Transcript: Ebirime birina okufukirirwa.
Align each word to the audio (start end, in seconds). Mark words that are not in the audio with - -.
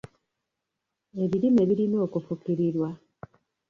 Ebirime 1.23 1.61
birina 1.69 1.97
okufukirirwa. 2.07 2.89